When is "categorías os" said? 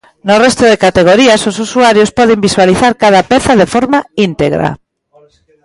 0.85-1.57